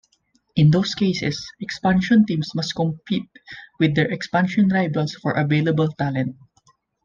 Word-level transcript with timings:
In 0.55 0.71
those 0.71 0.95
cases, 0.95 1.47
expansion 1.59 2.25
teams 2.25 2.55
must 2.55 2.73
compete 2.73 3.29
with 3.77 3.93
their 3.93 4.09
expansion 4.11 4.67
rivals 4.67 5.13
for 5.13 5.33
available 5.33 5.89
talent. 5.89 6.35